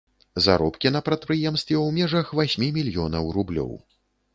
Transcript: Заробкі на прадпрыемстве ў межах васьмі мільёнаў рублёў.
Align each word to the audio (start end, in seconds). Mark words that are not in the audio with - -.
Заробкі 0.45 0.91
на 0.95 1.01
прадпрыемстве 1.11 1.77
ў 1.85 1.89
межах 2.01 2.35
васьмі 2.41 2.75
мільёнаў 2.79 3.33
рублёў. 3.41 3.71